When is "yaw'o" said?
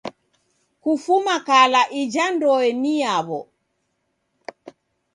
3.01-3.39